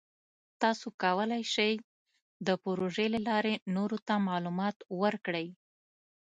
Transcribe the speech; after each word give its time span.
تاسو 0.61 0.87
کولی 1.03 1.43
شئ 1.53 1.73
د 2.47 2.49
پروژې 2.63 3.07
له 3.15 3.19
لارې 3.27 3.53
نورو 3.75 3.97
ته 4.07 4.13
معلومات 4.27 4.75
ورکړئ. 5.01 5.47